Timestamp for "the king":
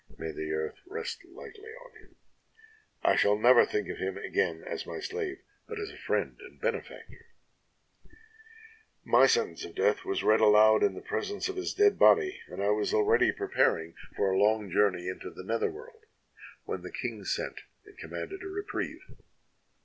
16.81-17.23